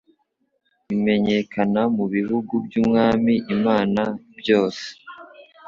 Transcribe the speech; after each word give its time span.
rimenyekana 0.87 1.81
mu 1.95 2.05
bihugu 2.13 2.53
by'umwami 2.65 3.33
imana 3.55 4.01
byose 4.39 4.85